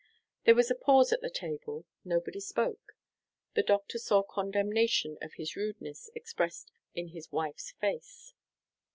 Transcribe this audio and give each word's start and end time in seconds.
There 0.45 0.55
was 0.55 0.71
a 0.71 0.73
pause 0.73 1.13
at 1.13 1.21
the 1.21 1.29
table; 1.29 1.85
nobody 2.03 2.39
spoke. 2.39 2.93
The 3.53 3.61
doctor 3.61 3.99
saw 3.99 4.23
condemnation 4.23 5.19
of 5.21 5.35
his 5.35 5.55
rudeness 5.55 6.09
expressed 6.15 6.71
in 6.95 7.09
his 7.09 7.31
wife's 7.31 7.69
face. 7.73 8.33